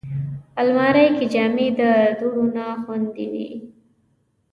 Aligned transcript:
الماري 0.61 1.05
کې 1.17 1.25
جامې 1.33 1.67
د 1.79 1.81
دوړو 2.19 2.43
نه 2.55 2.65
خوندي 2.83 3.25
وي 3.33 3.49